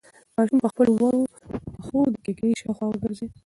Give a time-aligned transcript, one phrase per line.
[0.35, 1.21] ماشوم په خپلو وړو
[1.73, 3.31] پښو د کيږدۍ شاوخوا وګرځېد.